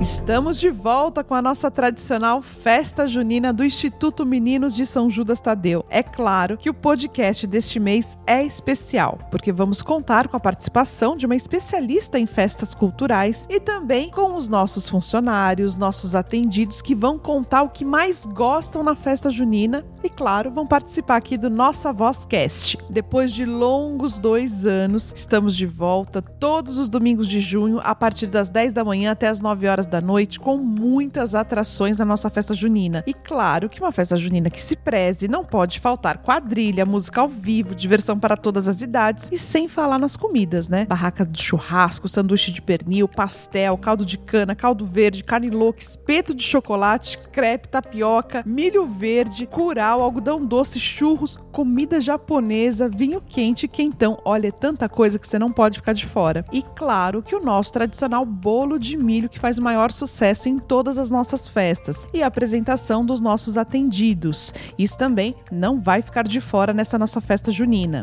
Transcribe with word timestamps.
Estamos 0.00 0.60
de 0.60 0.70
volta 0.70 1.24
com 1.24 1.34
a 1.34 1.42
nossa 1.42 1.72
tradicional 1.72 2.40
festa 2.40 3.04
junina 3.04 3.52
do 3.52 3.64
Instituto 3.64 4.24
Meninos 4.24 4.72
de 4.72 4.86
São 4.86 5.10
Judas 5.10 5.40
Tadeu. 5.40 5.84
É 5.90 6.04
claro 6.04 6.56
que 6.56 6.70
o 6.70 6.74
podcast 6.74 7.44
deste 7.48 7.80
mês 7.80 8.16
é 8.24 8.44
especial, 8.44 9.18
porque 9.28 9.50
vamos 9.50 9.82
contar 9.82 10.28
com 10.28 10.36
a 10.36 10.40
participação 10.40 11.16
de 11.16 11.26
uma 11.26 11.34
especialista 11.34 12.16
em 12.16 12.26
festas 12.26 12.74
culturais 12.74 13.44
e 13.50 13.58
também 13.58 14.08
com 14.08 14.36
os 14.36 14.46
nossos 14.46 14.88
funcionários, 14.88 15.74
nossos 15.74 16.14
atendidos 16.14 16.80
que 16.80 16.94
vão 16.94 17.18
contar 17.18 17.62
o 17.62 17.68
que 17.68 17.84
mais 17.84 18.24
gostam 18.24 18.84
na 18.84 18.94
festa 18.94 19.30
junina 19.30 19.84
e, 20.04 20.08
claro, 20.08 20.52
vão 20.52 20.64
participar 20.64 21.16
aqui 21.16 21.36
do 21.36 21.50
Nossa 21.50 21.92
Voz 21.92 22.24
Cast. 22.24 22.78
Depois 22.88 23.32
de 23.32 23.44
longos 23.44 24.16
dois 24.16 24.64
anos, 24.64 25.12
estamos 25.16 25.56
de 25.56 25.66
volta 25.66 26.22
todos 26.22 26.78
os 26.78 26.88
domingos 26.88 27.26
de 27.26 27.40
junho, 27.40 27.80
a 27.82 27.96
partir 27.96 28.28
das 28.28 28.48
10 28.48 28.72
da 28.72 28.84
manhã 28.84 29.10
até 29.10 29.26
as 29.26 29.40
9 29.40 29.66
horas 29.66 29.87
da 29.88 30.00
noite 30.00 30.38
com 30.38 30.56
muitas 30.56 31.34
atrações 31.34 31.96
na 31.98 32.04
nossa 32.04 32.30
festa 32.30 32.54
junina. 32.54 33.02
E 33.06 33.14
claro 33.14 33.68
que 33.68 33.80
uma 33.80 33.90
festa 33.90 34.16
junina 34.16 34.50
que 34.50 34.60
se 34.60 34.76
preze 34.76 35.26
não 35.26 35.44
pode 35.44 35.80
faltar 35.80 36.18
quadrilha, 36.18 36.86
música 36.86 37.20
ao 37.20 37.28
vivo, 37.28 37.74
diversão 37.74 38.18
para 38.18 38.36
todas 38.36 38.68
as 38.68 38.80
idades 38.80 39.28
e 39.32 39.38
sem 39.38 39.68
falar 39.68 39.98
nas 39.98 40.16
comidas, 40.16 40.68
né? 40.68 40.86
Barraca 40.86 41.24
do 41.24 41.40
churrasco, 41.40 42.08
sanduíche 42.08 42.52
de 42.52 42.60
pernil, 42.60 43.08
pastel, 43.08 43.76
caldo 43.78 44.04
de 44.04 44.18
cana, 44.18 44.54
caldo 44.54 44.86
verde, 44.86 45.24
carne 45.24 45.50
louca, 45.50 45.80
espeto 45.80 46.34
de 46.34 46.42
chocolate, 46.42 47.18
crepe, 47.32 47.68
tapioca, 47.68 48.42
milho 48.46 48.86
verde, 48.86 49.46
curau, 49.46 50.02
algodão 50.02 50.44
doce, 50.44 50.78
churros, 50.78 51.38
comida 51.52 52.00
japonesa, 52.00 52.88
vinho 52.88 53.20
quente, 53.20 53.68
quentão. 53.68 54.20
Olha, 54.24 54.48
é 54.48 54.52
tanta 54.52 54.88
coisa 54.88 55.18
que 55.18 55.26
você 55.26 55.38
não 55.38 55.50
pode 55.50 55.78
ficar 55.78 55.92
de 55.92 56.06
fora. 56.06 56.44
E 56.52 56.62
claro 56.62 57.22
que 57.22 57.34
o 57.34 57.44
nosso 57.44 57.72
tradicional 57.72 58.24
bolo 58.24 58.78
de 58.78 58.96
milho 58.96 59.28
que 59.28 59.38
faz 59.38 59.58
o 59.58 59.62
maior 59.62 59.77
maior 59.78 59.92
sucesso 59.92 60.48
em 60.48 60.58
todas 60.58 60.98
as 60.98 61.08
nossas 61.08 61.46
festas 61.46 62.08
e 62.12 62.20
a 62.22 62.26
apresentação 62.26 63.06
dos 63.06 63.20
nossos 63.20 63.56
atendidos. 63.56 64.52
Isso 64.76 64.98
também 64.98 65.36
não 65.52 65.80
vai 65.80 66.02
ficar 66.02 66.26
de 66.26 66.40
fora 66.40 66.74
nessa 66.74 66.98
nossa 66.98 67.20
festa 67.20 67.52
junina. 67.52 68.02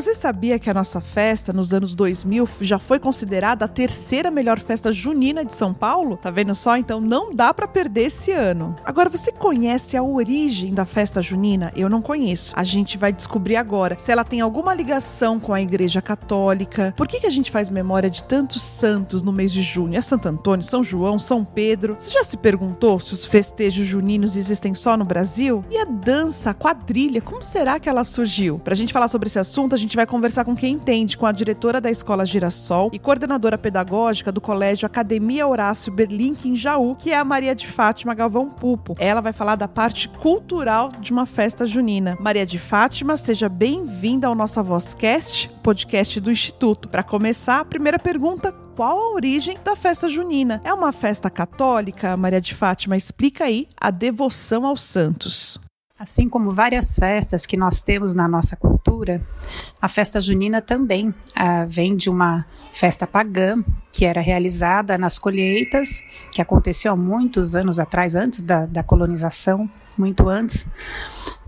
Você 0.00 0.14
sabia 0.14 0.58
que 0.58 0.70
a 0.70 0.72
nossa 0.72 0.98
festa 0.98 1.52
nos 1.52 1.74
anos 1.74 1.94
2000 1.94 2.48
já 2.62 2.78
foi 2.78 2.98
considerada 2.98 3.66
a 3.66 3.68
terceira 3.68 4.30
melhor 4.30 4.58
festa 4.58 4.90
junina 4.90 5.44
de 5.44 5.52
São 5.52 5.74
Paulo? 5.74 6.16
Tá 6.16 6.30
vendo 6.30 6.54
só? 6.54 6.78
Então 6.78 7.02
não 7.02 7.34
dá 7.34 7.52
para 7.52 7.68
perder 7.68 8.04
esse 8.04 8.32
ano. 8.32 8.74
Agora 8.82 9.10
você 9.10 9.30
conhece 9.30 9.98
a 9.98 10.02
origem 10.02 10.72
da 10.72 10.86
festa 10.86 11.20
junina? 11.20 11.70
Eu 11.76 11.90
não 11.90 12.00
conheço. 12.00 12.54
A 12.56 12.64
gente 12.64 12.96
vai 12.96 13.12
descobrir 13.12 13.56
agora 13.56 13.98
se 13.98 14.10
ela 14.10 14.24
tem 14.24 14.40
alguma 14.40 14.72
ligação 14.72 15.38
com 15.38 15.52
a 15.52 15.60
Igreja 15.60 16.00
Católica. 16.00 16.94
Por 16.96 17.06
que, 17.06 17.20
que 17.20 17.26
a 17.26 17.30
gente 17.30 17.50
faz 17.50 17.68
memória 17.68 18.08
de 18.08 18.24
tantos 18.24 18.62
santos 18.62 19.20
no 19.20 19.30
mês 19.30 19.52
de 19.52 19.60
junho? 19.60 19.98
É 19.98 20.00
Santo 20.00 20.28
Antônio, 20.28 20.64
São 20.64 20.82
João, 20.82 21.18
São 21.18 21.44
Pedro. 21.44 21.96
Você 21.98 22.08
já 22.08 22.24
se 22.24 22.38
perguntou 22.38 22.98
se 22.98 23.12
os 23.12 23.26
festejos 23.26 23.84
juninos 23.84 24.34
existem 24.34 24.74
só 24.74 24.96
no 24.96 25.04
Brasil? 25.04 25.62
E 25.70 25.76
a 25.76 25.84
dança, 25.84 26.48
a 26.48 26.54
quadrilha, 26.54 27.20
como 27.20 27.42
será 27.42 27.78
que 27.78 27.86
ela 27.86 28.02
surgiu? 28.02 28.58
Pra 28.58 28.74
gente 28.74 28.94
falar 28.94 29.08
sobre 29.08 29.26
esse 29.26 29.38
assunto, 29.38 29.74
a 29.74 29.78
gente 29.78 29.89
gente 29.90 29.96
vai 29.96 30.06
conversar 30.06 30.44
com 30.44 30.54
quem 30.54 30.74
entende, 30.74 31.18
com 31.18 31.26
a 31.26 31.32
diretora 31.32 31.80
da 31.80 31.90
Escola 31.90 32.24
Girassol 32.24 32.90
e 32.92 32.98
coordenadora 32.98 33.58
pedagógica 33.58 34.30
do 34.30 34.40
Colégio 34.40 34.86
Academia 34.86 35.48
Horácio 35.48 35.92
Berlink 35.92 36.48
em 36.48 36.54
Jaú, 36.54 36.94
que 36.94 37.10
é 37.10 37.18
a 37.18 37.24
Maria 37.24 37.56
de 37.56 37.66
Fátima 37.66 38.14
Galvão 38.14 38.48
Pupo. 38.48 38.94
Ela 39.00 39.20
vai 39.20 39.32
falar 39.32 39.56
da 39.56 39.66
parte 39.66 40.08
cultural 40.08 40.92
de 41.00 41.10
uma 41.10 41.26
festa 41.26 41.66
junina. 41.66 42.16
Maria 42.20 42.46
de 42.46 42.56
Fátima, 42.56 43.16
seja 43.16 43.48
bem-vinda 43.48 44.28
ao 44.28 44.34
nossa 44.36 44.62
Vozcast, 44.62 45.48
podcast 45.60 46.20
do 46.20 46.30
Instituto. 46.30 46.88
Para 46.88 47.02
começar, 47.02 47.58
a 47.58 47.64
primeira 47.64 47.98
pergunta: 47.98 48.52
qual 48.76 48.96
a 48.96 49.14
origem 49.14 49.58
da 49.64 49.74
festa 49.74 50.08
junina? 50.08 50.60
É 50.62 50.72
uma 50.72 50.92
festa 50.92 51.28
católica? 51.28 52.16
Maria 52.16 52.40
de 52.40 52.54
Fátima, 52.54 52.96
explica 52.96 53.46
aí 53.46 53.66
a 53.76 53.90
devoção 53.90 54.64
aos 54.64 54.84
santos. 54.84 55.58
Assim 56.00 56.30
como 56.30 56.50
várias 56.50 56.96
festas 56.96 57.44
que 57.44 57.58
nós 57.58 57.82
temos 57.82 58.16
na 58.16 58.26
nossa 58.26 58.56
cultura, 58.56 59.20
a 59.82 59.86
festa 59.86 60.18
junina 60.18 60.62
também 60.62 61.14
ah, 61.36 61.66
vem 61.66 61.94
de 61.94 62.08
uma 62.08 62.46
festa 62.72 63.06
pagã 63.06 63.62
que 63.92 64.06
era 64.06 64.22
realizada 64.22 64.96
nas 64.96 65.18
colheitas, 65.18 66.02
que 66.32 66.40
aconteceu 66.40 66.94
há 66.94 66.96
muitos 66.96 67.54
anos 67.54 67.78
atrás, 67.78 68.14
antes 68.14 68.42
da, 68.42 68.64
da 68.64 68.82
colonização, 68.82 69.68
muito 69.98 70.26
antes, 70.26 70.66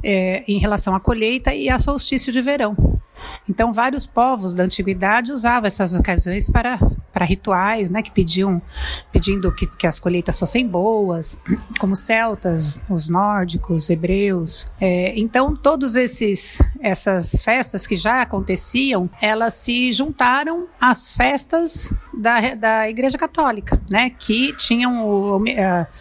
é, 0.05 0.45
em 0.47 0.59
relação 0.59 0.95
à 0.95 1.01
colheita 1.01 1.55
e 1.55 1.71
a 1.71 1.79
solstício 1.79 2.31
de 2.31 2.43
verão. 2.43 2.77
Então, 3.49 3.73
vários 3.73 4.07
povos 4.07 4.55
da 4.55 4.65
antiguidade 4.65 5.33
usavam 5.33 5.67
essas 5.67 5.95
ocasiões 5.95 6.49
para, 6.51 6.79
para 7.13 7.25
rituais, 7.25 7.91
né, 7.91 8.03
que 8.03 8.11
pediam, 8.11 8.61
pedindo 9.11 9.53
que, 9.53 9.67
que 9.67 9.87
as 9.87 9.99
colheitas 9.99 10.39
fossem 10.39 10.67
boas, 10.67 11.39
como 11.79 11.95
celtas, 11.95 12.83
os 12.89 13.09
nórdicos, 13.09 13.91
hebreus. 13.91 14.69
É, 14.81 15.19
então, 15.19 15.55
todos 15.55 15.97
esses 15.97 16.61
essas 16.81 17.43
festas 17.43 17.87
que 17.87 17.95
já 17.95 18.23
aconteciam, 18.23 19.09
elas 19.21 19.55
se 19.55 19.93
juntaram 19.93 20.67
às 20.81 21.15
festas 21.15 21.95
da, 22.13 22.55
da 22.55 22.91
Igreja 22.91 23.17
Católica, 23.17 23.81
né, 23.89 24.11
que 24.11 24.53
tinham 24.57 25.07
o, 25.07 25.39
o, 25.39 25.45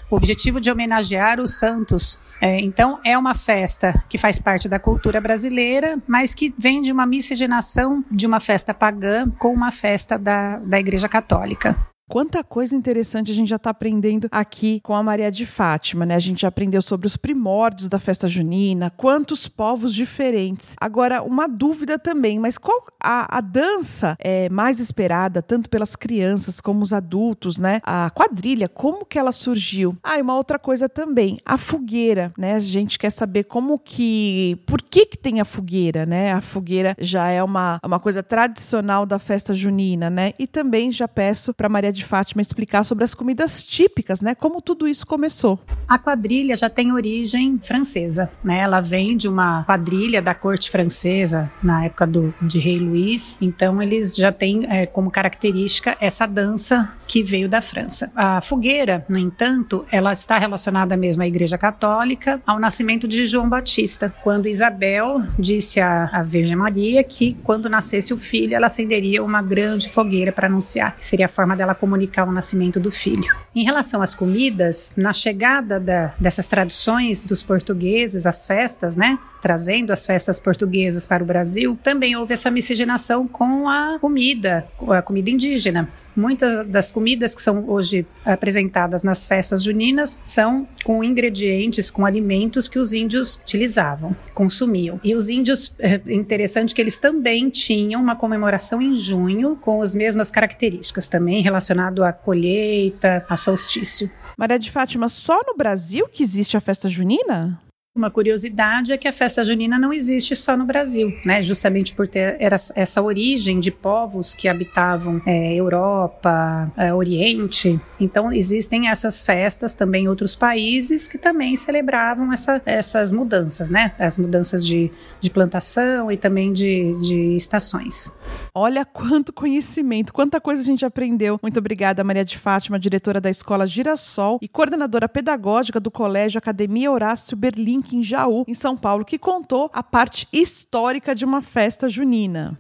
o 0.10 0.16
objetivo 0.16 0.60
de 0.60 0.72
homenagear 0.72 1.40
os 1.40 1.54
santos. 1.54 2.20
É, 2.42 2.60
então, 2.60 3.00
é 3.06 3.16
uma 3.18 3.36
festa 3.36 4.04
que 4.10 4.18
faz 4.18 4.40
parte 4.40 4.68
da 4.68 4.80
cultura 4.80 5.22
brasileira, 5.22 6.00
mas 6.08 6.34
que 6.34 6.54
vem 6.58 6.82
de 6.82 6.92
uma 6.92 7.06
miscigenação 7.12 8.06
de 8.10 8.26
uma 8.26 8.40
festa 8.40 8.74
pagã 8.74 9.30
com 9.32 9.54
uma 9.54 9.70
festa 9.70 10.18
da, 10.18 10.58
da 10.60 10.80
Igreja 10.80 11.10
Católica. 11.10 11.78
Quanta 12.12 12.44
coisa 12.44 12.76
interessante 12.76 13.32
a 13.32 13.34
gente 13.34 13.48
já 13.48 13.56
está 13.56 13.70
aprendendo 13.70 14.28
aqui 14.30 14.82
com 14.84 14.94
a 14.94 15.02
Maria 15.02 15.32
de 15.32 15.46
Fátima, 15.46 16.06
né? 16.06 16.14
A 16.14 16.20
gente 16.20 16.42
já 16.42 16.50
aprendeu 16.50 16.82
sobre 16.82 17.08
os 17.08 17.16
primórdios 17.16 17.88
da 17.88 18.02
festa 18.02 18.28
junina, 18.28 18.90
quantos 18.90 19.48
povos 19.48 19.94
diferentes. 19.94 20.76
Agora, 20.78 21.24
uma 21.24 21.48
dúvida 21.48 21.98
também, 21.98 22.38
mas 22.38 22.58
qual 22.58 22.84
a, 23.02 23.38
a 23.38 23.40
dança 23.40 24.18
é 24.20 24.50
mais 24.50 24.82
esperada, 24.82 25.42
tanto 25.42 25.70
pelas 25.70 25.96
crianças 25.96 26.60
como 26.60 26.82
os 26.84 26.92
adultos, 26.92 27.58
né? 27.58 27.80
A 27.82 28.10
quadrilha, 28.10 28.68
como 28.68 29.06
que 29.06 29.18
ela 29.18 29.32
surgiu? 29.32 29.96
Ah, 30.04 30.20
e 30.20 30.22
uma 30.22 30.36
outra 30.36 30.60
coisa 30.60 30.90
também, 30.90 31.38
a 31.46 31.58
fogueira, 31.58 32.34
né? 32.38 32.56
A 32.56 32.60
gente 32.60 33.00
quer 33.00 33.10
saber 33.10 33.46
como 33.46 33.80
que. 33.80 34.60
Por 34.66 34.82
que, 34.82 35.06
que 35.06 35.18
tem 35.18 35.40
a 35.40 35.46
fogueira, 35.46 36.06
né? 36.06 36.34
A 36.34 36.42
fogueira 36.42 36.94
já 37.00 37.30
é 37.30 37.42
uma, 37.42 37.80
uma 37.82 38.02
coisa 38.02 38.22
tradicional 38.22 39.06
da 39.06 39.18
festa 39.18 39.54
junina, 39.54 40.10
né? 40.10 40.34
E 40.38 40.46
também 40.46 40.92
já 40.92 41.08
peço 41.08 41.54
para 41.54 41.70
Maria 41.70 41.94
de 41.94 42.01
de 42.02 42.06
Fátima 42.06 42.42
explicar 42.42 42.84
sobre 42.84 43.04
as 43.04 43.14
comidas 43.14 43.64
típicas, 43.64 44.22
né? 44.22 44.36
Como 44.36 44.62
tudo 44.62 44.88
isso 44.88 45.06
começou. 45.06 45.60
A 45.88 45.98
quadrilha 45.98 46.56
já 46.56 46.70
tem 46.70 46.92
origem 46.92 47.60
francesa, 47.62 48.30
né? 48.44 48.60
Ela 48.60 48.82
vem 48.82 49.16
de 49.16 49.28
uma 49.28 49.64
quadrilha 49.64 50.22
da 50.22 50.34
corte 50.34 50.70
francesa 50.70 51.52
na 51.62 51.86
época 51.86 52.08
do, 52.08 52.34
de 52.42 52.60
Rei 52.60 52.80
Luís. 52.80 53.38
Então 53.40 53.82
eles 53.82 54.16
já 54.16 54.32
têm 54.32 54.66
é, 54.70 54.86
como 54.86 55.12
característica 55.12 55.96
essa 56.00 56.26
dança 56.26 56.92
que 57.08 57.22
veio 57.22 57.48
da 57.48 57.62
França. 57.62 58.12
A 58.16 58.42
fogueira, 58.42 59.06
no 59.08 59.18
entanto, 59.18 59.86
ela 59.92 60.14
está 60.14 60.38
relacionada 60.38 60.98
mesmo 60.98 61.22
à 61.22 61.28
Igreja 61.28 61.58
Católica, 61.58 62.42
ao 62.46 62.60
nascimento 62.60 63.08
de 63.08 63.26
João 63.26 63.48
Batista, 63.48 64.14
quando 64.24 64.48
Isabel 64.48 65.22
disse 65.38 65.80
à, 65.80 66.06
à 66.06 66.24
Virgem 66.24 66.56
Maria 66.56 67.04
que 67.04 67.38
quando 67.44 67.70
nascesse 67.70 68.14
o 68.14 68.18
filho, 68.18 68.56
ela 68.56 68.68
acenderia 68.68 69.24
uma 69.24 69.42
grande 69.42 69.90
fogueira 69.90 70.32
para 70.32 70.48
anunciar, 70.48 70.96
que 70.96 71.06
seria 71.06 71.26
a 71.26 71.30
forma 71.30 71.56
dela 71.56 71.76
comunicar 71.76 71.91
o 71.96 72.32
nascimento 72.32 72.80
do 72.80 72.92
filho. 72.92 73.36
Em 73.54 73.64
relação 73.64 74.02
às 74.02 74.16
comidas, 74.16 74.94
na 74.98 75.12
chegada 75.12 75.80
da, 75.80 76.14
dessas 76.20 76.48
tradições 76.48 77.24
dos 77.24 77.44
portugueses, 77.44 78.26
as 78.26 78.46
festas, 78.46 78.96
né, 78.96 79.20
trazendo 79.42 79.92
as 79.92 80.06
festas 80.06 80.40
portuguesas 80.40 81.06
para 81.06 81.24
o 81.24 81.26
Brasil, 81.26 81.78
também 81.84 82.16
houve 82.16 82.34
essa 82.34 82.50
miscigenação 82.50 83.28
com 83.28 83.68
a 83.68 83.98
comida, 84.00 84.66
a 84.90 85.02
comida 85.02 85.30
indígena. 85.30 85.90
Muitas 86.16 86.68
das 86.68 86.92
comidas 86.92 87.34
que 87.34 87.42
são 87.42 87.70
hoje 87.70 88.06
apresentadas 88.26 89.02
nas 89.02 89.26
festas 89.26 89.64
juninas 89.64 90.20
são 90.22 90.68
com 90.84 91.04
ingredientes, 91.04 91.90
com 91.90 92.06
alimentos 92.06 92.68
que 92.68 92.78
os 92.78 92.92
índios 92.92 93.36
utilizavam, 93.36 94.16
consumiam. 94.34 95.00
E 95.04 95.16
os 95.16 95.30
índios, 95.30 95.74
é 95.80 96.02
interessante 96.08 96.76
que 96.76 96.82
eles 96.82 96.98
também 96.98 97.50
tinham 97.50 98.02
uma 98.02 98.16
comemoração 98.16 98.82
em 98.82 98.94
junho 98.94 99.58
com 99.62 99.82
as 99.82 99.96
mesmas 99.96 100.30
características, 100.30 101.08
também 101.08 101.42
relacionado 101.82 102.04
à 102.04 102.14
colheita, 102.14 103.26
a 103.28 103.36
solstício. 103.36 104.12
Maria 104.38 104.60
de 104.60 104.70
Fátima, 104.70 105.10
só 105.10 105.40
no 105.46 105.56
Brasil 105.56 106.08
que 106.08 106.24
existe 106.24 106.56
a 106.56 106.62
festa 106.62 106.88
junina? 106.88 107.60
Uma 107.94 108.10
curiosidade 108.10 108.94
é 108.94 108.98
que 108.98 109.06
a 109.06 109.12
festa 109.12 109.44
junina 109.44 109.78
não 109.78 109.92
existe 109.92 110.34
só 110.34 110.56
no 110.56 110.64
Brasil, 110.64 111.14
né? 111.26 111.42
Justamente 111.42 111.94
por 111.94 112.08
ter 112.08 112.38
essa 112.40 113.02
origem 113.02 113.60
de 113.60 113.70
povos 113.70 114.34
que 114.34 114.48
habitavam 114.48 115.22
é, 115.26 115.54
Europa, 115.54 116.72
é, 116.78 116.94
Oriente. 116.94 117.78
Então 118.00 118.32
existem 118.32 118.88
essas 118.88 119.22
festas 119.22 119.74
também 119.74 120.06
em 120.06 120.08
outros 120.08 120.38
países 120.38 121.10
que 121.10 121.18
também 121.18 121.58
celebravam 121.58 122.32
essa, 122.32 122.62
essas 122.66 123.12
mudanças, 123.12 123.70
né? 123.70 123.94
As 124.00 124.18
mudanças 124.18 124.66
de, 124.66 124.90
de 125.20 125.30
plantação 125.30 126.10
e 126.10 126.16
também 126.16 126.54
de, 126.54 126.94
de 127.02 127.36
estações. 127.36 128.10
Olha 128.56 128.86
quanto 128.86 129.34
conhecimento, 129.34 130.14
quanta 130.14 130.40
coisa 130.40 130.62
a 130.62 130.66
gente 130.66 130.86
aprendeu. 130.86 131.38
Muito 131.44 131.60
obrigada, 131.60 132.06
Maria 132.06 132.24
de 132.24 132.38
Fátima, 132.38 132.80
diretora 132.80 133.20
da 133.20 133.30
Escola 133.30 133.68
Girassol 133.68 134.40
e 134.42 134.48
coordenadora 134.48 135.10
pedagógica 135.10 135.78
do 135.78 135.92
Colégio 135.92 136.38
Academia 136.38 136.90
Horácio 136.90 137.36
Berlim 137.36 137.81
em 137.96 138.04
Jaú, 138.04 138.46
em 138.48 138.54
São 138.54 138.78
Paulo, 138.78 139.06
que 139.06 139.18
contou 139.18 139.70
a 139.74 139.84
parte 139.84 140.28
histórica 140.32 141.14
de 141.16 141.26
uma 141.26 141.42
festa 141.42 141.90
junina. 141.90 142.60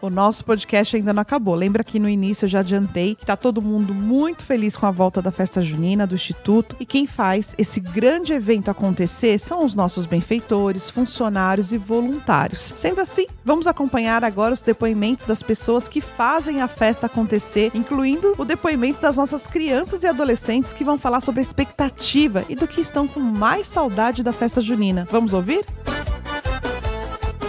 O 0.00 0.10
nosso 0.10 0.44
podcast 0.44 0.94
ainda 0.94 1.12
não 1.12 1.22
acabou. 1.22 1.54
Lembra 1.54 1.82
que 1.82 1.98
no 1.98 2.08
início 2.08 2.44
eu 2.44 2.48
já 2.48 2.60
adiantei 2.60 3.14
que 3.14 3.24
tá 3.24 3.36
todo 3.36 3.62
mundo 3.62 3.94
muito 3.94 4.44
feliz 4.44 4.76
com 4.76 4.86
a 4.86 4.90
volta 4.90 5.22
da 5.22 5.32
festa 5.32 5.62
junina 5.62 6.06
do 6.06 6.14
Instituto 6.14 6.76
e 6.78 6.84
quem 6.84 7.06
faz 7.06 7.54
esse 7.56 7.80
grande 7.80 8.32
evento 8.32 8.70
acontecer 8.70 9.38
são 9.38 9.64
os 9.64 9.74
nossos 9.74 10.04
benfeitores, 10.04 10.90
funcionários 10.90 11.72
e 11.72 11.78
voluntários. 11.78 12.72
Sendo 12.76 13.00
assim, 13.00 13.26
vamos 13.44 13.66
acompanhar 13.66 14.22
agora 14.22 14.52
os 14.52 14.62
depoimentos 14.62 15.24
das 15.24 15.42
pessoas 15.42 15.88
que 15.88 16.00
fazem 16.00 16.60
a 16.60 16.68
festa 16.68 17.06
acontecer, 17.06 17.70
incluindo 17.74 18.34
o 18.36 18.44
depoimento 18.44 19.00
das 19.00 19.16
nossas 19.16 19.46
crianças 19.46 20.02
e 20.02 20.06
adolescentes 20.06 20.72
que 20.72 20.84
vão 20.84 20.98
falar 20.98 21.20
sobre 21.20 21.40
a 21.40 21.42
expectativa 21.42 22.44
e 22.48 22.54
do 22.54 22.68
que 22.68 22.80
estão 22.80 23.08
com 23.08 23.20
mais 23.20 23.66
saudade 23.66 24.22
da 24.22 24.32
festa 24.32 24.60
junina. 24.60 25.06
Vamos 25.10 25.32
ouvir? 25.32 25.64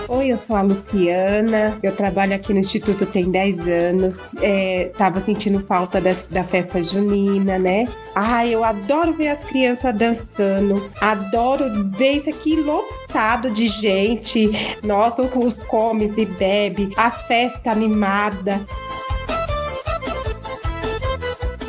Oi, 0.09 0.27
eu 0.29 0.37
sou 0.37 0.55
a 0.55 0.61
Luciana, 0.61 1.77
eu 1.83 1.93
trabalho 1.93 2.33
aqui 2.33 2.53
no 2.53 2.59
Instituto 2.59 3.05
tem 3.05 3.29
10 3.29 3.67
anos, 3.67 4.33
é, 4.41 4.89
tava 4.97 5.19
sentindo 5.19 5.59
falta 5.59 5.99
das, 5.99 6.23
da 6.23 6.45
festa 6.45 6.81
junina, 6.81 7.59
né? 7.59 7.89
Ai, 8.15 8.55
eu 8.55 8.63
adoro 8.63 9.11
ver 9.13 9.27
as 9.27 9.43
crianças 9.43 9.93
dançando, 9.93 10.89
adoro 11.01 11.89
ver 11.89 12.11
isso 12.11 12.29
aqui 12.29 12.55
lotado 12.55 13.49
de 13.49 13.67
gente, 13.67 14.49
nossa, 14.81 15.23
os 15.23 15.59
comes 15.59 16.17
e 16.17 16.25
bebe, 16.25 16.93
a 16.95 17.11
festa 17.11 17.69
animada. 17.69 18.61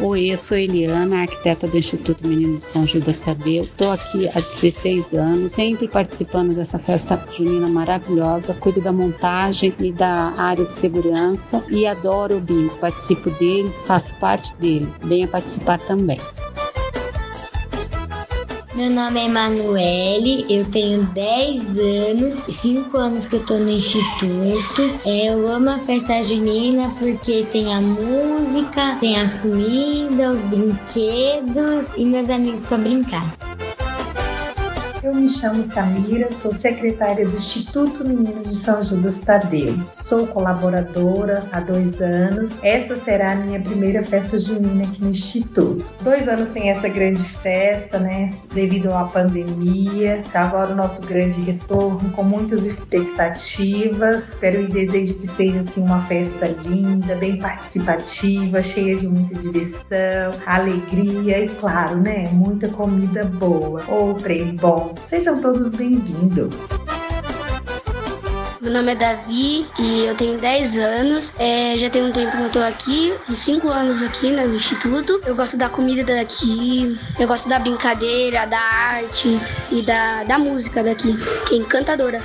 Oi, 0.00 0.32
eu 0.32 0.36
sou 0.36 0.56
Eliana, 0.56 1.22
arquiteta 1.22 1.66
do 1.66 1.76
Instituto 1.76 2.24
Menino 2.24 2.54
de 2.54 2.62
São 2.62 2.86
Judas 2.86 3.18
Tadeu. 3.18 3.64
Estou 3.64 3.90
aqui 3.90 4.28
há 4.28 4.38
16 4.38 5.12
anos, 5.14 5.52
sempre 5.52 5.88
participando 5.88 6.54
dessa 6.54 6.78
festa 6.78 7.20
junina 7.36 7.66
maravilhosa. 7.66 8.54
Cuido 8.54 8.80
da 8.80 8.92
montagem 8.92 9.74
e 9.80 9.90
da 9.90 10.34
área 10.38 10.64
de 10.64 10.72
segurança 10.72 11.64
e 11.68 11.84
adoro 11.84 12.36
o 12.36 12.40
bingo. 12.40 12.76
Participo 12.76 13.28
dele, 13.30 13.72
faço 13.86 14.14
parte 14.20 14.54
dele. 14.56 14.88
Venha 15.00 15.26
participar 15.26 15.80
também. 15.80 16.20
Meu 18.78 18.90
nome 18.90 19.18
é 19.18 19.24
Emanuele, 19.24 20.46
eu 20.48 20.64
tenho 20.66 21.02
10 21.06 21.62
anos, 21.80 22.34
5 22.48 22.96
anos 22.96 23.26
que 23.26 23.34
eu 23.34 23.44
tô 23.44 23.58
no 23.58 23.68
instituto. 23.68 25.00
É, 25.04 25.30
eu 25.32 25.48
amo 25.48 25.70
a 25.70 25.78
festa 25.80 26.22
junina 26.22 26.88
porque 26.96 27.44
tem 27.50 27.74
a 27.74 27.80
música, 27.80 28.94
tem 29.00 29.20
as 29.20 29.34
comidas, 29.34 30.34
os 30.34 30.40
brinquedos 30.42 31.86
e 31.96 32.04
meus 32.06 32.30
amigos 32.30 32.66
para 32.66 32.78
brincar. 32.78 33.47
Eu 35.00 35.14
me 35.14 35.28
chamo 35.28 35.62
Samira, 35.62 36.28
sou 36.28 36.52
secretária 36.52 37.26
do 37.26 37.36
Instituto 37.36 38.06
Menino 38.06 38.42
de 38.42 38.52
São 38.52 38.82
Judas 38.82 39.20
Tadeu. 39.20 39.78
Sou 39.92 40.26
colaboradora 40.26 41.44
há 41.52 41.60
dois 41.60 42.00
anos. 42.00 42.58
Essa 42.64 42.96
será 42.96 43.32
a 43.32 43.36
minha 43.36 43.60
primeira 43.60 44.02
festa 44.02 44.36
junina 44.36 44.82
aqui 44.82 45.00
no 45.00 45.10
Instituto. 45.10 45.94
Dois 46.02 46.28
anos 46.28 46.48
sem 46.48 46.68
essa 46.68 46.88
grande 46.88 47.22
festa, 47.22 48.00
né? 48.00 48.26
Devido 48.52 48.92
à 48.92 49.04
pandemia. 49.04 50.20
Tá 50.32 50.42
agora 50.42 50.72
o 50.72 50.76
nosso 50.76 51.02
grande 51.02 51.40
retorno, 51.42 52.10
com 52.10 52.24
muitas 52.24 52.66
expectativas. 52.66 54.30
Espero 54.30 54.62
e 54.62 54.66
desejo 54.66 55.14
que 55.14 55.28
seja 55.28 55.60
assim 55.60 55.82
uma 55.82 56.00
festa 56.00 56.48
linda, 56.64 57.14
bem 57.14 57.38
participativa, 57.38 58.60
cheia 58.62 58.96
de 58.96 59.06
muita 59.06 59.36
diversão, 59.36 60.32
alegria 60.44 61.44
e, 61.44 61.48
claro, 61.48 61.98
né? 61.98 62.28
Muita 62.32 62.68
comida 62.68 63.24
boa. 63.24 63.80
Ou 63.88 64.14
trem 64.14 64.56
bom 64.56 64.88
Sejam 65.00 65.40
todos 65.40 65.68
bem-vindos. 65.68 66.54
Meu 68.60 68.72
nome 68.72 68.92
é 68.92 68.94
Davi 68.94 69.66
e 69.78 70.04
eu 70.04 70.14
tenho 70.14 70.38
10 70.38 70.78
anos. 70.78 71.32
É, 71.38 71.78
já 71.78 71.88
tem 71.88 72.02
um 72.02 72.12
tempo 72.12 72.36
que 72.36 72.42
eu 72.42 72.50
tô 72.50 72.58
aqui, 72.58 73.14
uns 73.28 73.38
5 73.38 73.68
anos 73.68 74.02
aqui 74.02 74.30
né, 74.30 74.44
no 74.46 74.54
Instituto. 74.54 75.20
Eu 75.24 75.36
gosto 75.36 75.56
da 75.56 75.68
comida 75.68 76.04
daqui, 76.04 76.98
eu 77.18 77.26
gosto 77.26 77.48
da 77.48 77.58
brincadeira, 77.58 78.46
da 78.46 78.58
arte 78.58 79.40
e 79.70 79.82
da, 79.82 80.24
da 80.24 80.38
música 80.38 80.82
daqui, 80.82 81.16
que 81.46 81.54
é 81.54 81.58
encantadora. 81.58 82.20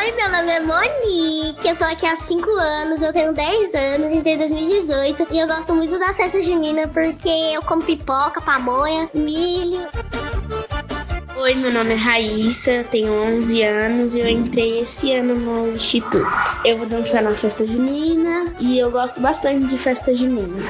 Oi, 0.00 0.12
meu 0.12 0.32
nome 0.32 0.50
é 0.50 0.60
Monique, 0.60 1.68
eu 1.68 1.76
tô 1.76 1.84
aqui 1.84 2.06
há 2.06 2.16
5 2.16 2.50
anos, 2.50 3.02
eu 3.02 3.12
tenho 3.12 3.32
10 3.32 3.74
anos, 3.74 4.12
entrei 4.12 4.34
em 4.34 4.38
2018 4.38 5.28
e 5.30 5.38
eu 5.38 5.46
gosto 5.46 5.74
muito 5.74 5.98
da 5.98 6.12
festa 6.14 6.40
junina 6.40 6.88
porque 6.88 7.28
eu 7.54 7.62
como 7.62 7.82
pipoca, 7.82 8.40
pamonha, 8.40 9.08
milho. 9.14 9.86
Oi, 11.42 11.56
meu 11.56 11.72
nome 11.72 11.94
é 11.94 11.96
Raíssa, 11.96 12.84
tenho 12.88 13.12
11 13.12 13.62
anos 13.64 14.14
e 14.14 14.20
eu 14.20 14.28
entrei 14.28 14.78
esse 14.78 15.12
ano 15.12 15.34
no 15.34 15.74
instituto. 15.74 16.24
Eu 16.64 16.78
vou 16.78 16.86
dançar 16.86 17.20
na 17.20 17.34
festa 17.34 17.66
junina 17.66 18.54
e 18.60 18.78
eu 18.78 18.92
gosto 18.92 19.20
bastante 19.20 19.66
de 19.66 19.76
festa 19.76 20.14
junina. 20.14 20.62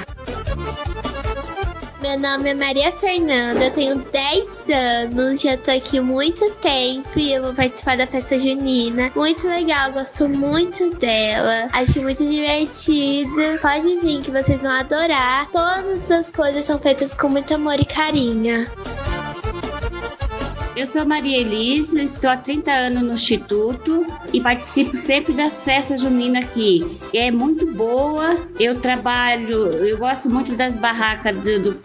Meu 2.01 2.19
nome 2.19 2.49
é 2.49 2.55
Maria 2.55 2.91
Fernanda, 2.91 3.67
eu 3.67 3.71
tenho 3.71 3.97
10 3.97 4.49
anos, 4.71 5.43
já 5.43 5.59
tô 5.59 5.71
aqui 5.73 6.01
muito 6.01 6.51
tempo 6.55 7.19
e 7.19 7.35
eu 7.35 7.43
vou 7.43 7.53
participar 7.53 7.99
da 7.99 8.07
festa 8.07 8.39
junina. 8.39 9.13
Muito 9.15 9.47
legal, 9.47 9.93
gosto 9.93 10.27
muito 10.27 10.89
dela. 10.97 11.69
Acho 11.75 12.01
muito 12.01 12.27
divertido. 12.27 13.59
Pode 13.61 14.01
vir 14.01 14.23
que 14.23 14.31
vocês 14.31 14.63
vão 14.63 14.73
adorar. 14.73 15.51
Todas 15.53 16.11
as 16.11 16.31
coisas 16.31 16.65
são 16.65 16.79
feitas 16.79 17.13
com 17.13 17.29
muito 17.29 17.53
amor 17.53 17.79
e 17.79 17.85
carinho. 17.85 18.67
Eu 20.75 20.87
sou 20.87 21.05
Maria 21.05 21.37
Elisa, 21.37 22.03
estou 22.03 22.31
há 22.31 22.37
30 22.37 22.71
anos 22.73 23.03
no 23.03 23.13
Instituto 23.13 24.07
e 24.33 24.41
participo 24.41 24.97
sempre 24.97 25.35
das 25.35 25.63
festas 25.67 26.01
juninas 26.01 26.45
aqui. 26.45 26.83
É 27.13 27.31
muito 27.31 27.71
boa, 27.75 28.39
eu 28.59 28.81
trabalho, 28.81 29.67
eu 29.67 29.99
gosto 29.99 30.31
muito 30.31 30.57
das 30.57 30.79
barracas 30.79 31.37
do, 31.37 31.61
do 31.61 31.83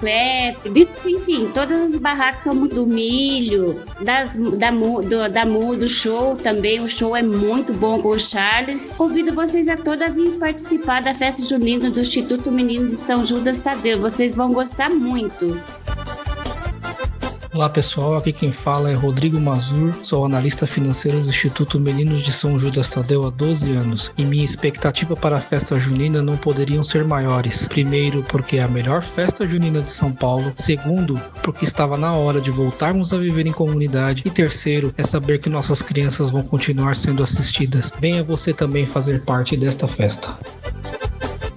de, 0.72 0.88
enfim, 1.13 1.51
todas 1.53 1.94
as 1.94 2.00
barracas 2.00 2.44
são 2.44 2.56
muito 2.56 2.75
do 2.75 2.88
milho, 2.88 3.84
das, 4.01 4.38
da, 4.58 4.72
do, 4.72 5.29
da 5.29 5.44
do 5.44 5.89
show 5.89 6.36
também, 6.36 6.79
o 6.79 6.88
show 6.88 7.13
é 7.13 7.22
muito 7.22 7.74
bom 7.74 8.01
com 8.01 8.10
o 8.10 8.20
Charles. 8.20 8.96
Convido 8.96 9.34
vocês 9.34 9.67
a 9.67 9.75
todos 9.75 10.01
a 10.01 10.10
vir 10.10 10.38
participar 10.39 11.01
da 11.01 11.13
festa 11.13 11.44
junina 11.44 11.89
do 11.89 12.00
Instituto 12.00 12.50
Menino 12.51 12.88
de 12.88 12.96
São 12.96 13.22
Judas 13.22 13.62
Tadeu, 13.62 14.00
vocês 14.00 14.34
vão 14.34 14.51
gostar 14.51 14.89
muito. 14.89 15.60
Olá 17.58 17.70
pessoal, 17.70 18.16
aqui 18.16 18.32
quem 18.32 18.52
fala 18.52 18.92
é 18.92 18.94
Rodrigo 18.94 19.42
Mazur, 19.42 19.92
sou 20.04 20.24
analista 20.24 20.68
financeiro 20.68 21.20
do 21.22 21.30
Instituto 21.30 21.80
Meninos 21.80 22.22
de 22.22 22.32
São 22.32 22.60
Judas 22.60 22.88
Tadeu 22.88 23.26
há 23.26 23.32
12 23.32 23.72
anos 23.72 24.12
e 24.16 24.24
minha 24.24 24.46
expectativa 24.46 25.16
para 25.16 25.38
a 25.38 25.42
festa 25.42 25.80
junina 25.80 26.22
não 26.22 26.38
poderiam 26.38 26.84
ser 26.84 27.04
maiores. 27.04 27.68
Primeiro, 27.68 28.22
porque 28.22 28.58
é 28.58 28.62
a 28.62 28.68
melhor 28.68 29.02
festa 29.02 29.48
junina 29.48 29.82
de 29.82 29.90
São 29.90 30.14
Paulo. 30.14 30.54
Segundo, 30.56 31.20
porque 31.42 31.66
estava 31.66 31.98
na 31.98 32.14
hora 32.14 32.40
de 32.40 32.52
voltarmos 32.52 33.12
a 33.12 33.18
viver 33.18 33.48
em 33.48 33.52
comunidade. 33.52 34.22
E 34.24 34.30
terceiro, 34.30 34.94
é 34.96 35.02
saber 35.02 35.40
que 35.40 35.50
nossas 35.50 35.82
crianças 35.82 36.30
vão 36.30 36.44
continuar 36.44 36.96
sendo 36.96 37.24
assistidas. 37.24 37.92
Venha 38.00 38.22
você 38.22 38.54
também 38.54 38.86
fazer 38.86 39.24
parte 39.24 39.58
desta 39.58 39.88
festa. 39.88 40.38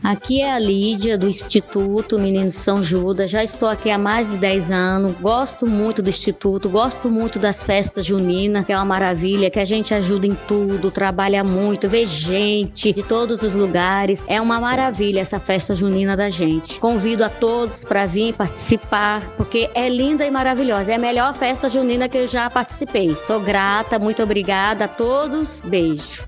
Aqui 0.03 0.41
é 0.41 0.53
a 0.53 0.59
Lídia, 0.59 1.19
do 1.19 1.29
Instituto 1.29 2.19
Menino 2.19 2.51
São 2.51 2.83
Judas. 2.83 3.31
Já 3.31 3.45
estou 3.45 3.69
aqui 3.69 3.91
há 3.91 3.99
mais 3.99 4.31
de 4.31 4.39
10 4.39 4.71
anos. 4.71 5.17
Gosto 5.21 5.67
muito 5.67 6.01
do 6.01 6.09
Instituto, 6.09 6.71
gosto 6.71 7.11
muito 7.11 7.39
das 7.39 7.63
festas 7.63 8.07
juninas, 8.07 8.65
que 8.65 8.73
é 8.73 8.77
uma 8.77 8.85
maravilha, 8.85 9.51
que 9.51 9.59
a 9.59 9.65
gente 9.65 9.93
ajuda 9.93 10.27
em 10.27 10.35
tudo, 10.49 10.91
trabalha 10.91 11.45
muito, 11.45 11.87
vê 11.87 12.07
gente 12.07 12.93
de 12.93 13.03
todos 13.03 13.43
os 13.43 13.55
lugares. 13.55 14.25
É 14.27 14.41
uma 14.41 14.59
maravilha 14.59 15.21
essa 15.21 15.39
festa 15.39 15.75
junina 15.75 16.17
da 16.17 16.31
gente. 16.31 16.81
Convido 16.81 17.23
a 17.23 17.29
todos 17.29 17.85
para 17.85 18.07
vir 18.07 18.33
participar, 18.33 19.29
porque 19.37 19.69
é 19.75 19.89
linda 19.89 20.25
e 20.25 20.31
maravilhosa. 20.31 20.93
É 20.93 20.95
a 20.97 20.99
melhor 20.99 21.35
festa 21.35 21.69
junina 21.69 22.09
que 22.09 22.17
eu 22.17 22.27
já 22.27 22.49
participei. 22.49 23.15
Sou 23.27 23.39
grata, 23.39 23.99
muito 23.99 24.23
obrigada 24.23 24.87
a 24.87 24.89
todos. 24.89 25.61
Beijo. 25.63 26.25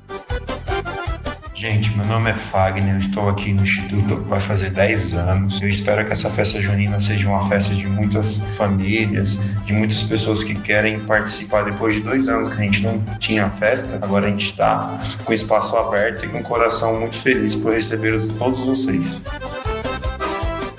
Gente, 1.62 1.96
meu 1.96 2.04
nome 2.04 2.28
é 2.28 2.34
Fagner, 2.34 2.96
estou 2.96 3.28
aqui 3.28 3.52
no 3.52 3.62
Instituto 3.62 4.16
vai 4.24 4.40
fazer 4.40 4.70
10 4.70 5.14
anos. 5.14 5.62
Eu 5.62 5.68
espero 5.68 6.04
que 6.04 6.10
essa 6.10 6.28
festa 6.28 6.60
junina 6.60 6.98
seja 6.98 7.28
uma 7.28 7.48
festa 7.48 7.72
de 7.72 7.86
muitas 7.86 8.38
famílias, 8.56 9.38
de 9.64 9.72
muitas 9.72 10.02
pessoas 10.02 10.42
que 10.42 10.56
querem 10.56 10.98
participar. 10.98 11.62
Depois 11.62 11.94
de 11.94 12.00
dois 12.00 12.28
anos 12.28 12.48
que 12.48 12.60
a 12.60 12.64
gente 12.64 12.82
não 12.82 12.98
tinha 13.20 13.48
festa, 13.48 13.94
agora 14.02 14.26
a 14.26 14.30
gente 14.30 14.46
está 14.46 15.00
com 15.24 15.30
o 15.30 15.34
espaço 15.36 15.76
aberto 15.76 16.26
e 16.26 16.28
com 16.30 16.38
o 16.38 16.42
coração 16.42 16.98
muito 16.98 17.14
feliz 17.14 17.54
por 17.54 17.72
receber 17.72 18.18
todos 18.40 18.64
vocês. 18.64 19.22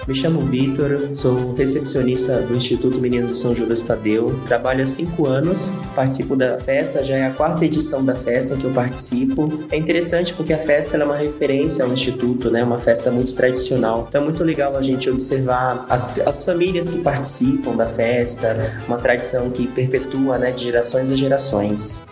Me 0.05 0.13
chamo 0.13 0.41
Vitor, 0.41 1.15
sou 1.15 1.53
recepcionista 1.53 2.41
do 2.41 2.57
Instituto 2.57 2.99
Menino 2.99 3.29
de 3.29 3.37
São 3.37 3.55
Judas 3.55 3.83
Tadeu. 3.83 4.37
Trabalho 4.45 4.83
há 4.83 4.85
cinco 4.85 5.25
anos, 5.25 5.71
participo 5.95 6.35
da 6.35 6.59
festa, 6.59 7.01
já 7.01 7.15
é 7.15 7.27
a 7.27 7.31
quarta 7.31 7.63
edição 7.63 8.03
da 8.03 8.13
festa 8.13 8.57
que 8.57 8.65
eu 8.65 8.71
participo. 8.71 9.65
É 9.71 9.77
interessante 9.77 10.33
porque 10.33 10.51
a 10.51 10.57
festa 10.57 10.97
é 10.97 11.05
uma 11.05 11.15
referência 11.15 11.85
ao 11.85 11.93
Instituto, 11.93 12.51
né? 12.51 12.65
Uma 12.65 12.79
festa 12.79 13.09
muito 13.11 13.33
tradicional. 13.33 14.05
Então 14.09 14.21
é 14.21 14.25
muito 14.25 14.43
legal 14.43 14.75
a 14.75 14.81
gente 14.81 15.09
observar 15.09 15.85
as, 15.87 16.19
as 16.19 16.43
famílias 16.43 16.89
que 16.89 17.01
participam 17.01 17.73
da 17.73 17.85
festa, 17.85 18.77
uma 18.87 18.97
tradição 18.97 19.49
que 19.51 19.67
perpetua, 19.67 20.37
né, 20.37 20.51
de 20.51 20.63
gerações 20.63 21.11
a 21.11 21.15
gerações. 21.15 22.05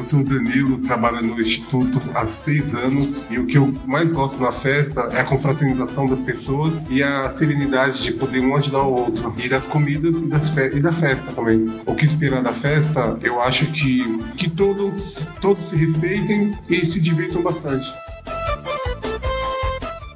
Eu 0.00 0.04
sou 0.04 0.20
o 0.20 0.24
Danilo, 0.24 0.78
trabalho 0.78 1.22
no 1.22 1.38
Instituto 1.38 2.00
há 2.14 2.24
seis 2.24 2.74
anos 2.74 3.28
e 3.30 3.38
o 3.38 3.44
que 3.44 3.58
eu 3.58 3.70
mais 3.86 4.12
gosto 4.12 4.42
na 4.42 4.50
festa 4.50 5.02
é 5.12 5.20
a 5.20 5.24
confraternização 5.24 6.06
das 6.06 6.22
pessoas 6.22 6.86
e 6.88 7.02
a 7.02 7.28
serenidade 7.28 8.04
de 8.04 8.12
poder 8.12 8.40
um 8.40 8.56
ajudar 8.56 8.80
o 8.80 8.94
outro. 8.94 9.34
E 9.36 9.46
das 9.46 9.66
comidas 9.66 10.16
e, 10.16 10.26
das 10.26 10.48
fe 10.48 10.74
e 10.74 10.80
da 10.80 10.90
festa 10.90 11.32
também. 11.32 11.66
O 11.84 11.94
que 11.94 12.06
esperar 12.06 12.42
da 12.42 12.50
festa, 12.50 13.18
eu 13.20 13.42
acho 13.42 13.66
que, 13.72 14.02
que 14.38 14.48
todos, 14.48 15.28
todos 15.38 15.64
se 15.64 15.76
respeitem 15.76 16.56
e 16.70 16.82
se 16.86 16.98
divirtam 16.98 17.42
bastante. 17.42 17.92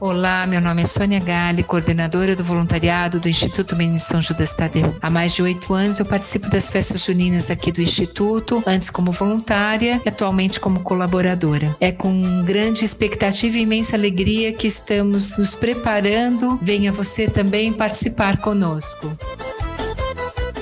Olá, 0.06 0.46
meu 0.46 0.60
nome 0.60 0.82
é 0.82 0.84
Sônia 0.84 1.18
Gale, 1.18 1.62
coordenadora 1.62 2.36
do 2.36 2.44
voluntariado 2.44 3.18
do 3.18 3.26
Instituto 3.26 3.74
Menino 3.74 3.98
São 3.98 4.20
Judas 4.20 4.52
Tadeu. 4.52 4.94
Há 5.00 5.08
mais 5.08 5.34
de 5.34 5.40
oito 5.40 5.72
anos 5.72 5.98
eu 5.98 6.04
participo 6.04 6.50
das 6.50 6.68
festas 6.68 7.02
juninas 7.02 7.50
aqui 7.50 7.72
do 7.72 7.80
Instituto, 7.80 8.62
antes 8.66 8.90
como 8.90 9.10
voluntária 9.10 9.98
e 10.04 10.08
atualmente 10.10 10.60
como 10.60 10.80
colaboradora. 10.80 11.74
É 11.80 11.90
com 11.90 12.42
grande 12.42 12.84
expectativa 12.84 13.56
e 13.56 13.62
imensa 13.62 13.96
alegria 13.96 14.52
que 14.52 14.66
estamos 14.66 15.38
nos 15.38 15.54
preparando. 15.54 16.58
Venha 16.60 16.92
você 16.92 17.26
também 17.26 17.72
participar 17.72 18.36
conosco. 18.36 19.10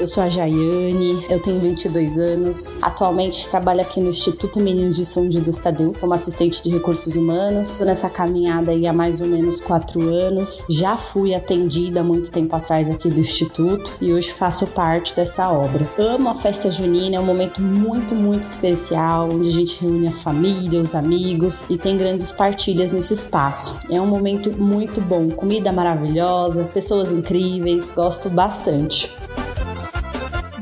Eu 0.03 0.09
sou 0.09 0.21
a 0.21 0.29
Jaiane, 0.29 1.25
eu 1.31 1.39
tenho 1.39 1.61
22 1.61 2.19
anos. 2.19 2.75
Atualmente 2.83 3.49
trabalho 3.49 3.83
aqui 3.83 4.01
no 4.01 4.11
Instituto 4.11 4.59
Menino 4.59 4.91
de 4.91 5.07
São 5.07 5.31
Judas 5.31 5.61
Tadeu 5.61 5.95
como 6.01 6.13
assistente 6.13 6.61
de 6.61 6.71
recursos 6.71 7.15
humanos. 7.15 7.71
Estou 7.71 7.87
nessa 7.87 8.11
caminhada 8.11 8.73
aí 8.73 8.85
há 8.85 8.93
mais 8.93 9.21
ou 9.21 9.29
menos 9.29 9.61
quatro 9.61 10.03
anos. 10.03 10.65
Já 10.69 10.97
fui 10.97 11.37
atendida 11.37 12.03
muito 12.03 12.33
tempo 12.33 12.57
atrás 12.57 12.91
aqui 12.91 13.09
do 13.11 13.21
Instituto 13.21 13.93
e 14.01 14.13
hoje 14.13 14.33
faço 14.33 14.67
parte 14.67 15.15
dessa 15.15 15.49
obra. 15.49 15.89
Amo 15.97 16.31
a 16.31 16.35
festa 16.35 16.69
junina, 16.69 17.15
é 17.15 17.21
um 17.21 17.25
momento 17.25 17.63
muito, 17.63 18.13
muito 18.13 18.43
especial 18.43 19.29
onde 19.31 19.51
a 19.51 19.53
gente 19.53 19.81
reúne 19.81 20.09
a 20.09 20.13
família, 20.13 20.81
os 20.81 20.97
amigos 20.97 21.63
e 21.71 21.79
tem 21.79 21.97
grandes 21.97 22.33
partilhas 22.33 22.91
nesse 22.91 23.15
espaço. 23.15 23.79
É 23.89 24.01
um 24.01 24.07
momento 24.07 24.51
muito 24.51 25.01
bom, 25.01 25.31
comida 25.31 25.73
maravilhosa, 25.73 26.65
pessoas 26.65 27.13
incríveis, 27.13 27.93
gosto 27.93 28.29
bastante. 28.29 29.09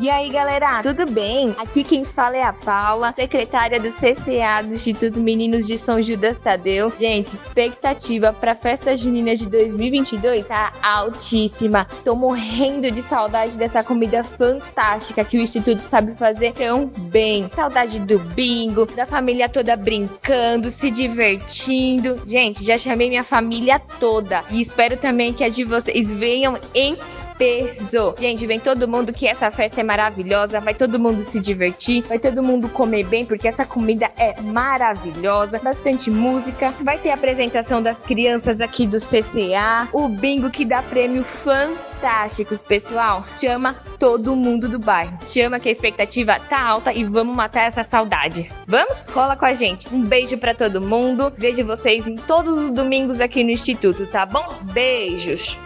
E 0.00 0.08
aí, 0.08 0.30
galera, 0.30 0.82
tudo 0.82 1.04
bem? 1.12 1.54
Aqui 1.58 1.84
quem 1.84 2.04
fala 2.04 2.34
é 2.34 2.42
a 2.42 2.54
Paula, 2.54 3.12
secretária 3.14 3.78
do 3.78 3.88
CCA 3.88 4.62
do 4.64 4.72
Instituto 4.72 5.20
Meninos 5.20 5.66
de 5.66 5.76
São 5.76 6.02
Judas 6.02 6.40
Tadeu. 6.40 6.90
Gente, 6.98 7.34
expectativa 7.34 8.32
para 8.32 8.52
a 8.52 8.54
festa 8.54 8.96
junina 8.96 9.36
de 9.36 9.44
2022 9.46 10.48
tá 10.48 10.72
altíssima. 10.82 11.86
Estou 11.90 12.16
morrendo 12.16 12.90
de 12.90 13.02
saudade 13.02 13.58
dessa 13.58 13.84
comida 13.84 14.24
fantástica 14.24 15.22
que 15.22 15.36
o 15.36 15.42
Instituto 15.42 15.80
sabe 15.80 16.14
fazer 16.14 16.54
tão 16.54 16.86
bem. 16.86 17.50
Saudade 17.54 18.00
do 18.00 18.18
bingo, 18.18 18.86
da 18.86 19.04
família 19.04 19.50
toda 19.50 19.76
brincando, 19.76 20.70
se 20.70 20.90
divertindo. 20.90 22.22
Gente, 22.24 22.64
já 22.64 22.78
chamei 22.78 23.10
minha 23.10 23.22
família 23.22 23.78
toda 23.78 24.42
e 24.48 24.62
espero 24.62 24.96
também 24.96 25.34
que 25.34 25.44
a 25.44 25.50
de 25.50 25.62
vocês 25.62 26.10
venham 26.10 26.58
em 26.74 26.96
peso. 27.40 28.14
Gente, 28.18 28.46
vem 28.46 28.60
todo 28.60 28.86
mundo 28.86 29.14
que 29.14 29.26
essa 29.26 29.50
festa 29.50 29.80
é 29.80 29.82
maravilhosa, 29.82 30.60
vai 30.60 30.74
todo 30.74 30.98
mundo 30.98 31.22
se 31.22 31.40
divertir, 31.40 32.02
vai 32.02 32.18
todo 32.18 32.42
mundo 32.42 32.68
comer 32.68 33.04
bem, 33.04 33.24
porque 33.24 33.48
essa 33.48 33.64
comida 33.64 34.10
é 34.18 34.38
maravilhosa. 34.42 35.58
Bastante 35.58 36.10
música, 36.10 36.74
vai 36.82 36.98
ter 36.98 37.10
apresentação 37.10 37.82
das 37.82 38.02
crianças 38.02 38.60
aqui 38.60 38.86
do 38.86 38.98
CCA, 38.98 39.88
o 39.90 40.06
bingo 40.06 40.50
que 40.50 40.66
dá 40.66 40.82
prêmio 40.82 41.24
fantásticos, 41.24 42.60
pessoal. 42.60 43.24
Chama 43.40 43.74
todo 43.98 44.36
mundo 44.36 44.68
do 44.68 44.78
bairro. 44.78 45.16
Chama 45.26 45.58
que 45.58 45.70
a 45.70 45.72
expectativa 45.72 46.38
tá 46.38 46.60
alta 46.60 46.92
e 46.92 47.04
vamos 47.04 47.34
matar 47.34 47.62
essa 47.62 47.82
saudade. 47.82 48.52
Vamos? 48.66 49.06
Cola 49.06 49.34
com 49.34 49.46
a 49.46 49.54
gente. 49.54 49.88
Um 49.90 50.02
beijo 50.02 50.36
para 50.36 50.54
todo 50.54 50.78
mundo. 50.78 51.32
Vejo 51.38 51.64
vocês 51.64 52.06
em 52.06 52.16
todos 52.16 52.58
os 52.64 52.70
domingos 52.70 53.18
aqui 53.18 53.42
no 53.42 53.50
Instituto, 53.50 54.06
tá 54.06 54.26
bom? 54.26 54.46
Beijos. 54.74 55.56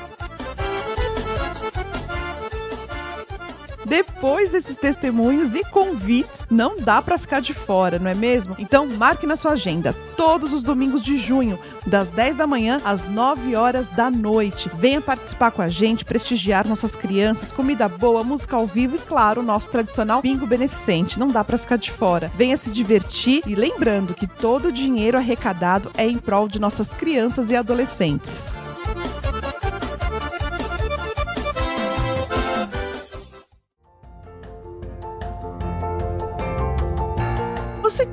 Depois 3.87 4.51
desses 4.51 4.77
testemunhos 4.77 5.55
e 5.55 5.63
convites, 5.65 6.47
não 6.51 6.79
dá 6.79 7.03
para 7.03 7.19
ficar 7.19 7.41
de 7.41 7.53
fora, 7.53 7.99
não 7.99 8.11
é 8.11 8.15
mesmo? 8.15 8.55
Então 8.59 8.87
marque 8.87 9.27
na 9.27 9.37
sua 9.37 9.53
agenda 9.53 9.95
todos 10.17 10.53
os 10.53 10.63
domingos 10.63 11.05
de 11.05 11.19
junho, 11.19 11.59
das 11.87 12.09
10 12.09 12.37
da 12.37 12.47
manhã 12.47 12.81
às 12.85 13.07
9 13.07 13.55
horas 13.57 13.89
da 13.89 14.11
noite. 14.11 14.71
Venha 14.75 15.01
participar 15.01 15.51
com 15.51 15.63
a 15.63 15.69
gente, 15.69 16.05
prestigiar 16.05 16.67
nossas 16.67 16.97
crianças, 16.97 17.53
comida 17.53 17.89
boa, 17.89 18.25
música 18.25 18.57
ao 18.57 18.67
vivo 18.67 18.97
e, 18.97 18.99
claro, 18.99 19.41
o 19.41 19.45
nosso 19.45 19.71
tradicional 19.71 20.23
bingo 20.23 20.47
beneficente. 20.47 21.19
Não 21.19 21.29
dá 21.29 21.45
para 21.45 21.59
ficar 21.59 21.77
de 21.77 21.91
fora. 21.91 22.31
Venha 22.37 22.57
se 22.57 22.71
divertir 22.71 23.43
e 23.47 23.55
lembrando 23.55 24.15
que 24.15 24.27
todo 24.27 24.69
o 24.69 24.73
dinheiro 24.73 25.19
arrecadado 25.19 25.91
é 25.97 26.07
em 26.07 26.19
prol 26.19 26.49
de 26.49 26.59
nossas 26.59 26.89
crianças 26.89 27.51
e 27.51 27.57
adolescentes. 27.57 28.55